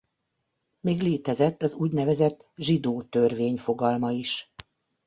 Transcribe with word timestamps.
Még 0.79 1.01
létezett 1.01 1.61
az 1.61 1.73
úgynevezett 1.73 2.43
zsidó 2.55 3.01
törvény 3.01 3.55
fogalma 3.57 4.11
is. 4.11 4.51